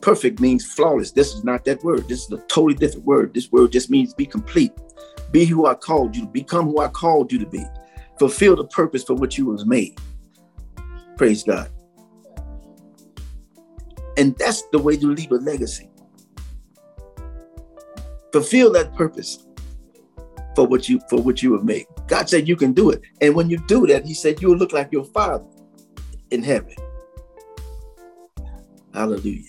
[0.00, 1.12] Perfect means flawless.
[1.12, 2.08] This is not that word.
[2.08, 3.32] This is a totally different word.
[3.32, 4.72] This word just means be complete.
[5.30, 7.64] Be who I called you to become who I called you to be.
[8.18, 9.96] Fulfill the purpose for which you was made.
[11.16, 11.70] Praise God.
[14.16, 15.88] And that's the way you leave a legacy.
[18.32, 19.46] Fulfill that purpose
[20.56, 21.86] for what you for what you were made.
[22.08, 23.02] God said you can do it.
[23.20, 25.44] And when you do that, he said you'll look like your father
[26.30, 26.74] in heaven.
[28.94, 29.44] Hallelujah.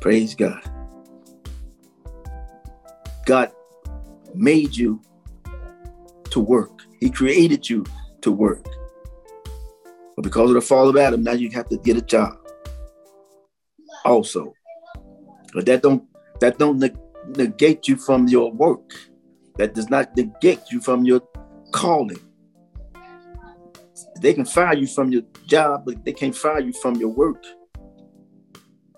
[0.00, 0.62] Praise God.
[3.24, 3.50] God
[4.34, 5.00] made you
[6.30, 6.82] to work.
[7.00, 7.84] He created you
[8.20, 8.64] to work.
[10.14, 12.38] But because of the fall of Adam, now you have to get a job.
[14.04, 14.54] Also.
[15.52, 16.04] But that don't
[16.40, 16.82] that don't
[17.36, 18.92] negate you from your work.
[19.58, 21.22] That does not negate you from your
[21.72, 22.20] calling.
[24.20, 27.42] They can fire you from your job, but they can't fire you from your work.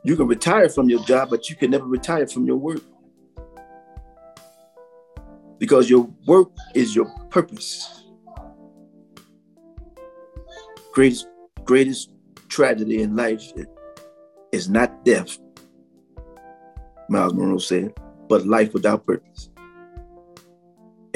[0.05, 2.83] You can retire from your job, but you can never retire from your work.
[5.59, 8.05] Because your work is your purpose.
[10.93, 11.29] Greatest,
[11.65, 12.11] greatest
[12.49, 13.53] tragedy in life
[14.53, 15.39] is not death,
[17.09, 17.93] Myles Munroe said,
[18.29, 19.51] but life without purpose.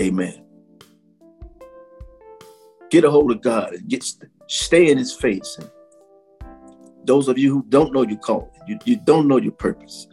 [0.02, 0.44] Amen.
[2.90, 4.04] Get a hold of God and get
[4.48, 5.56] stay in his face.
[5.58, 5.70] And
[7.04, 10.08] those of you who don't know your call, you, you don't know your purpose.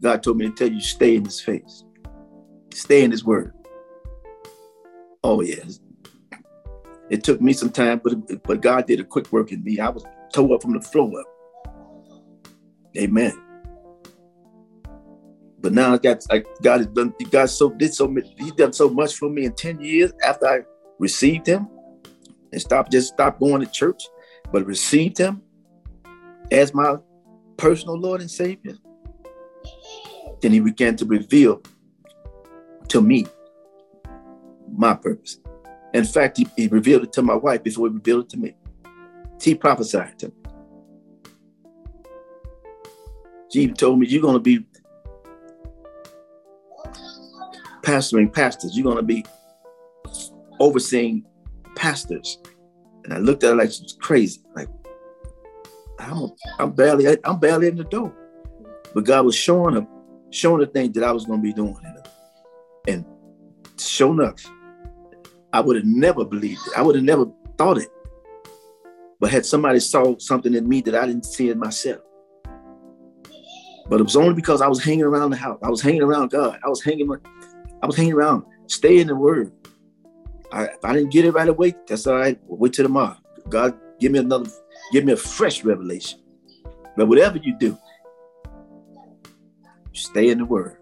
[0.00, 1.84] God told me to tell you, stay in his face.
[2.72, 3.52] Stay in his word.
[5.24, 5.80] Oh, yes.
[7.10, 9.80] It took me some time, but, but God did a quick work in me.
[9.80, 11.24] I was tore up from the floor.
[12.96, 13.45] Amen.
[15.66, 18.72] But now I got I, God has done God so did so much, He done
[18.72, 20.60] so much for me in 10 years after I
[21.00, 21.66] received him
[22.52, 24.00] and stopped just stopped going to church,
[24.52, 25.42] but received him
[26.52, 26.98] as my
[27.56, 28.76] personal Lord and Savior.
[30.40, 31.60] Then he began to reveal
[32.86, 33.26] to me
[34.72, 35.40] my purpose.
[35.94, 38.54] In fact, he, he revealed it to my wife before he revealed it to me.
[39.42, 40.34] He prophesied to me.
[43.52, 44.64] She told me, You're going to be
[47.86, 48.76] pastoring pastors.
[48.76, 49.24] You're going to be
[50.58, 51.24] overseeing
[51.76, 52.38] pastors.
[53.04, 54.40] And I looked at her like she was crazy.
[54.56, 54.68] Like,
[56.00, 58.12] I'm, I'm barely, I'm barely in the door.
[58.92, 59.86] But God was showing her,
[60.30, 61.76] showing the things that I was going to be doing.
[62.88, 63.04] And
[63.78, 64.44] sure enough,
[65.52, 66.72] I would have never believed it.
[66.76, 67.88] I would have never thought it.
[69.20, 72.00] But had somebody saw something in me that I didn't see in myself.
[73.88, 75.60] But it was only because I was hanging around the house.
[75.62, 76.58] I was hanging around God.
[76.64, 77.08] I was hanging,
[77.82, 78.44] I was hanging around.
[78.66, 79.52] Stay in the Word.
[80.52, 82.38] I, if I didn't get it right away, that's all right.
[82.46, 83.16] We'll wait till tomorrow.
[83.48, 84.50] God, give me another,
[84.92, 86.20] give me a fresh revelation.
[86.96, 87.76] But whatever you do,
[89.92, 90.78] stay in the Word.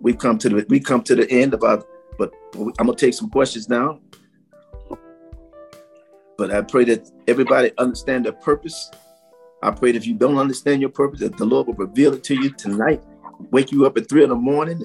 [0.00, 1.84] We come to the we come to the end of our
[2.18, 4.00] but I'm gonna take some questions now.
[6.36, 8.90] But I pray that everybody understand their purpose.
[9.62, 12.24] I pray that if you don't understand your purpose, that the Lord will reveal it
[12.24, 13.02] to you tonight.
[13.50, 14.84] Wake you up at three in the morning,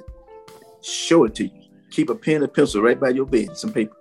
[0.81, 1.61] show it to you.
[1.91, 3.95] Keep a pen and pencil right by your bed, some paper.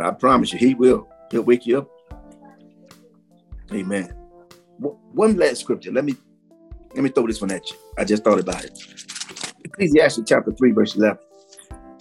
[0.00, 1.08] I promise you, He will.
[1.30, 1.88] He'll wake you up.
[3.72, 4.08] Amen.
[4.78, 5.92] One last scripture.
[5.92, 6.14] Let me
[6.94, 7.76] let me throw this one at you.
[7.96, 8.78] I just thought about it.
[9.64, 11.18] Ecclesiastes chapter 3, verse 11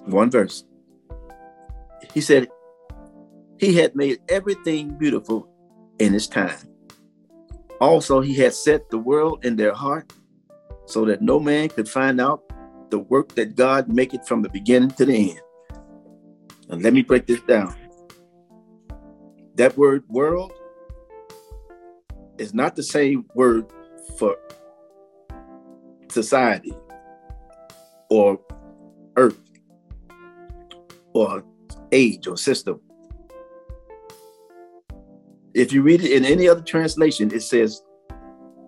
[0.06, 0.64] one verse.
[2.14, 2.48] He said,
[3.58, 5.48] He had made everything beautiful
[6.00, 6.58] in His time.
[7.80, 10.12] Also, He had set the world in their heart
[10.86, 12.44] so that no man could find out
[12.92, 15.42] the work that God make it from the beginning to the end.
[16.70, 17.74] And let me break this down.
[19.56, 20.54] That word world
[22.38, 23.66] is not the same word
[24.18, 24.38] for
[26.10, 26.74] society
[28.10, 28.40] or
[29.16, 29.40] earth
[31.14, 31.44] or
[31.92, 32.80] age or system.
[35.54, 37.82] If you read it in any other translation, it says,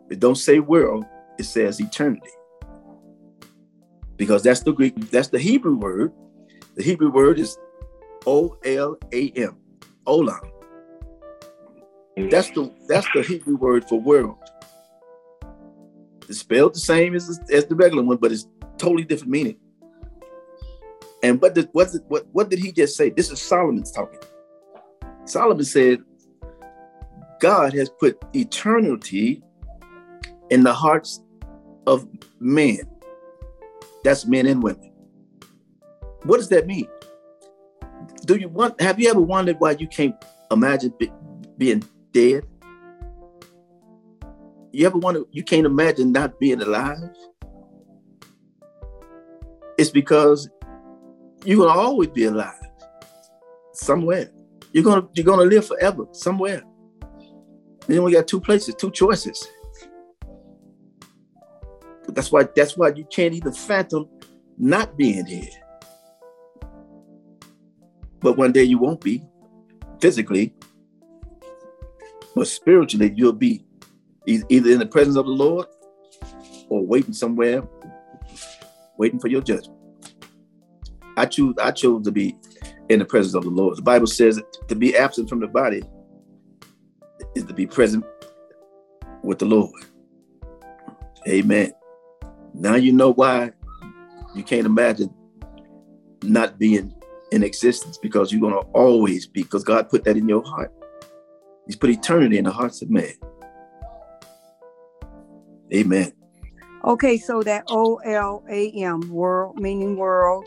[0.09, 1.05] it don't say world,
[1.39, 2.29] it says eternity.
[4.23, 6.13] Because that's the Greek, that's the Hebrew word.
[6.75, 7.57] The Hebrew word is
[8.25, 9.57] O-L-A-M,
[10.07, 10.49] olam.
[12.31, 14.37] That's the that's the Hebrew word for world.
[16.29, 18.47] It's spelled the same as, as the regular one, but it's
[18.77, 19.57] totally different meaning.
[21.21, 23.09] And what did what, what what did he just say?
[23.09, 24.21] This is Solomon's talking.
[25.25, 25.99] Solomon said,
[27.41, 29.43] God has put eternity
[30.49, 31.19] in the hearts
[31.85, 32.07] of
[32.39, 32.79] men.
[34.03, 34.91] That's men and women.
[36.23, 36.87] What does that mean?
[38.25, 40.15] Do you want have you ever wondered why you can't
[40.51, 41.11] imagine be,
[41.57, 42.45] being dead?
[44.71, 46.97] You ever to, you can't imagine not being alive?
[49.77, 50.49] It's because
[51.45, 52.53] you're gonna always be alive
[53.73, 54.29] somewhere.
[54.71, 56.63] You're gonna you're gonna live forever somewhere.
[57.87, 59.45] You we got two places, two choices.
[62.09, 64.09] That's why that's why you can't even fathom
[64.57, 65.49] not being here.
[68.19, 69.23] But one day you won't be
[69.99, 70.53] physically,
[72.35, 73.65] but spiritually you'll be
[74.27, 75.67] either in the presence of the Lord
[76.69, 77.63] or waiting somewhere,
[78.97, 79.79] waiting for your judgment.
[81.17, 82.37] I choose I chose to be
[82.89, 83.77] in the presence of the Lord.
[83.77, 85.83] The Bible says to be absent from the body
[87.35, 88.05] is to be present
[89.23, 89.71] with the Lord.
[91.27, 91.71] Amen.
[92.53, 93.51] Now you know why
[94.35, 95.13] you can't imagine
[96.23, 96.93] not being
[97.31, 100.71] in existence because you're going to always be, because God put that in your heart.
[101.65, 103.13] He's put eternity in the hearts of man.
[105.73, 106.13] Amen.
[106.85, 110.45] Okay, so that O L A M, world, meaning world.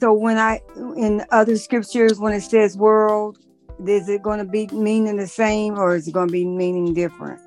[0.00, 3.38] So when I, in other scriptures, when it says world,
[3.86, 6.92] is it going to be meaning the same or is it going to be meaning
[6.94, 7.40] different?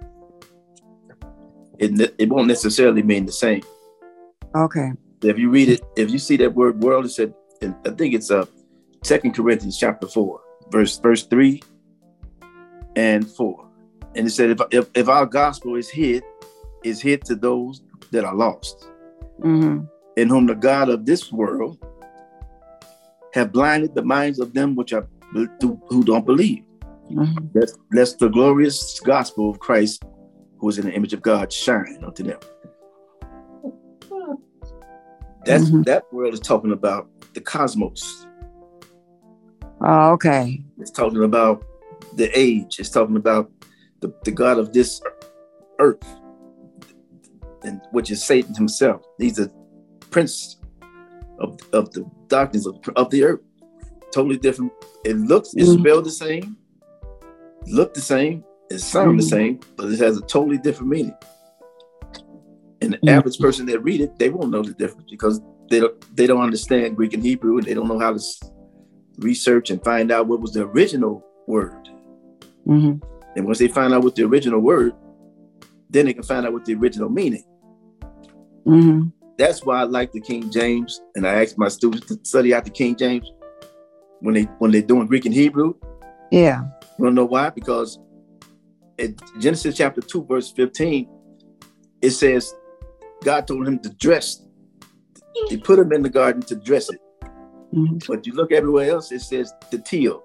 [1.80, 3.64] It, it won't necessarily mean the same.
[4.56, 4.92] Okay.
[5.22, 8.30] If you read it, if you see that word world, it said, I think it's
[8.30, 8.46] uh
[9.04, 11.62] Second Corinthians chapter four, verse verse three
[12.96, 13.68] and four,
[14.16, 16.24] and it said, if if, if our gospel is hid,
[16.84, 18.88] is hid to those that are lost,
[19.40, 19.86] mm-hmm.
[20.18, 21.78] in whom the God of this world
[23.34, 26.64] have blinded the minds of them which are who don't believe.
[27.12, 27.48] Mm-hmm.
[27.54, 30.04] That's, that's the glorious gospel of Christ,
[30.64, 32.40] who is in the image of God, shine unto them.
[35.44, 35.82] That's mm-hmm.
[35.82, 38.26] that world is talking about the cosmos.
[39.82, 40.64] Oh, okay.
[40.80, 41.66] It's talking about
[42.16, 42.80] the age.
[42.80, 43.52] It's talking about
[44.00, 45.02] the, the God of this
[45.80, 46.08] earth,
[47.64, 49.02] and which is Satan himself.
[49.18, 49.52] He's a
[50.12, 50.62] prince
[51.40, 53.42] of, of the darkness of, of the earth.
[54.14, 54.72] Totally different.
[55.04, 55.82] It looks, it's mm-hmm.
[55.82, 56.56] spelled the same,
[57.68, 59.18] look the same, it sounds mm-hmm.
[59.18, 61.16] the same, but it has a totally different meaning.
[62.82, 63.10] And the mm-hmm.
[63.10, 66.42] average person that read it, they won't know the difference because they don't they don't
[66.42, 68.20] understand Greek and Hebrew and they don't know how to
[69.20, 71.90] research and find out what was the original word.
[72.68, 73.06] Mm-hmm.
[73.36, 74.94] And once they find out what the original word,
[75.90, 77.44] then they can find out what the original meaning.
[78.66, 79.10] Mm-hmm.
[79.38, 82.66] That's why I like the King James, and I ask my students to study out
[82.66, 83.32] the King James
[84.20, 85.76] when they when they're doing Greek and Hebrew.
[86.32, 86.64] Yeah.
[86.98, 87.50] You don't know why?
[87.50, 88.00] Because
[88.98, 91.10] in Genesis chapter 2, verse 15,
[92.02, 92.54] it says
[93.24, 94.42] God told him to dress.
[95.50, 97.00] He put him in the garden to dress it.
[97.74, 97.98] Mm-hmm.
[98.08, 100.24] But you look everywhere else, it says the teal.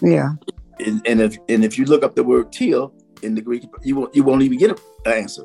[0.00, 0.32] Yeah.
[0.78, 3.96] And, and if and if you look up the word teal in the Greek, you
[3.96, 4.78] won't you won't even get an
[5.12, 5.44] answer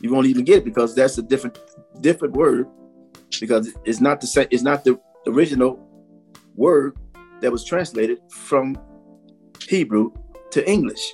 [0.00, 1.58] you won't even get it because that's a different
[2.00, 2.68] different word
[3.40, 5.80] because it's not the same it's not the original
[6.54, 6.96] word
[7.40, 8.76] that was translated from
[9.68, 10.12] Hebrew
[10.50, 11.12] to English.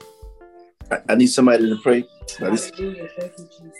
[0.91, 2.05] I, I need somebody to pray.
[2.39, 3.09] Hallelujah.
[3.19, 3.79] Thank you, Jesus.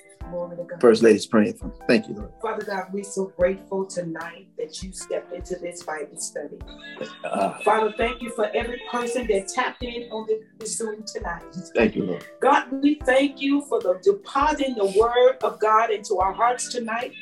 [0.81, 1.73] First lady's praying for me.
[1.87, 2.33] Thank you, Lord.
[2.41, 6.59] Father God, we're so grateful tonight that you stepped into this Bible study.
[7.25, 10.27] Uh, Father, thank you for every person that tapped in on
[10.59, 11.43] this Zoom tonight.
[11.75, 12.25] Thank you, Lord.
[12.41, 17.13] God, we thank you for the depositing the word of God into our hearts tonight.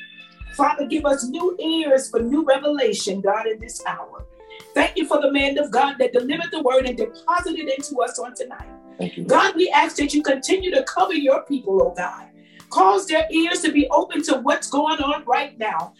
[0.53, 4.25] Father, give us new ears for new revelation, God, in this hour.
[4.73, 8.01] Thank you for the man of God that delivered the word and deposited it into
[8.01, 8.69] us on tonight.
[8.97, 9.25] Thank you.
[9.25, 12.27] God, we ask that you continue to cover your people, oh God.
[12.69, 15.93] Cause their ears to be open to what's going on right now.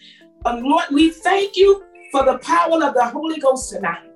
[0.46, 4.08] Um, Lord, we thank you for the power of the Holy Ghost tonight.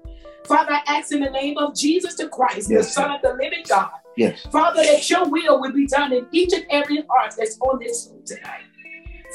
[0.46, 3.34] Father, I ask in the name of Jesus the Christ, yes, the Son of the
[3.34, 3.90] living God.
[4.16, 4.40] Yes.
[4.50, 8.08] Father, that your will will be done in each and every heart that's on this
[8.10, 8.64] room tonight.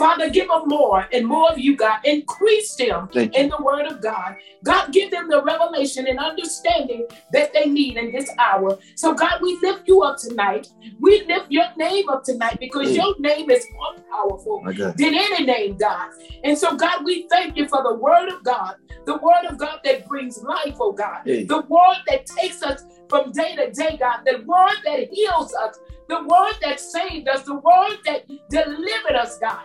[0.01, 1.99] Father, give them more and more of you, God.
[2.05, 4.35] Increase them in the word of God.
[4.63, 8.79] God, give them the revelation and understanding that they need in this hour.
[8.95, 10.69] So, God, we lift you up tonight.
[10.99, 14.63] We lift your name up tonight because your name is more powerful
[14.97, 16.09] than any name, God.
[16.43, 19.81] And so, God, we thank you for the word of God, the word of God
[19.83, 21.43] that brings life, oh God, hey.
[21.43, 25.77] the word that takes us from day to day, God, the word that heals us,
[26.07, 29.61] the word that saved us, the word that delivered us, God.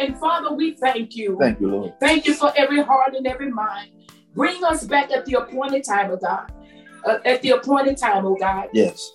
[0.00, 1.36] And Father, we thank you.
[1.38, 2.00] Thank you, Lord.
[2.00, 3.90] Thank you for every heart and every mind.
[4.34, 6.50] Bring us back at the appointed time, oh God.
[7.04, 8.68] Uh, at the appointed time, oh God.
[8.72, 9.12] Yes.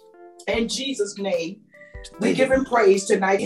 [0.48, 1.62] In Jesus' name,
[2.20, 3.40] we give him praise tonight.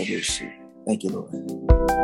[0.86, 1.99] Thank you, Lord.